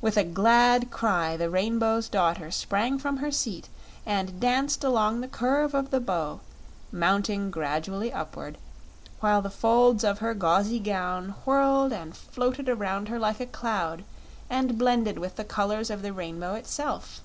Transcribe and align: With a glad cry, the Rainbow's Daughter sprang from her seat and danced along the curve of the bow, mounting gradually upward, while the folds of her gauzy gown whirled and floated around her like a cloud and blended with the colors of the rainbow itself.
With 0.00 0.16
a 0.16 0.24
glad 0.24 0.90
cry, 0.90 1.36
the 1.36 1.48
Rainbow's 1.48 2.08
Daughter 2.08 2.50
sprang 2.50 2.98
from 2.98 3.18
her 3.18 3.30
seat 3.30 3.68
and 4.04 4.40
danced 4.40 4.82
along 4.82 5.20
the 5.20 5.28
curve 5.28 5.72
of 5.72 5.92
the 5.92 6.00
bow, 6.00 6.40
mounting 6.90 7.52
gradually 7.52 8.12
upward, 8.12 8.58
while 9.20 9.40
the 9.40 9.48
folds 9.48 10.02
of 10.02 10.18
her 10.18 10.34
gauzy 10.34 10.80
gown 10.80 11.36
whirled 11.44 11.92
and 11.92 12.16
floated 12.16 12.68
around 12.68 13.08
her 13.08 13.20
like 13.20 13.38
a 13.38 13.46
cloud 13.46 14.02
and 14.50 14.76
blended 14.78 15.16
with 15.20 15.36
the 15.36 15.44
colors 15.44 15.90
of 15.90 16.02
the 16.02 16.12
rainbow 16.12 16.54
itself. 16.54 17.20